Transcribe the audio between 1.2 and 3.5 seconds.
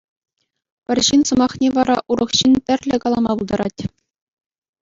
сӑмахне вара урӑх ҫын тӗрлӗ калама